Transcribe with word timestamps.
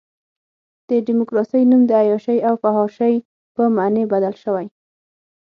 د 0.87 0.89
ډیموکراسۍ 1.07 1.63
نوم 1.69 1.81
د 1.87 1.91
عیاشۍ 2.01 2.37
او 2.47 2.53
فحاشۍ 2.61 3.15
په 3.55 3.63
معنی 3.75 4.03
بدل 4.13 4.33
شوی. 4.43 4.65